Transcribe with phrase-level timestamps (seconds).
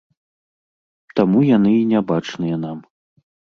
[1.19, 2.77] Таму яны і нябачныя нам.